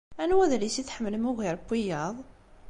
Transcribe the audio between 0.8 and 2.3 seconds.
i tḥemmlem ugar n wiyaḍ?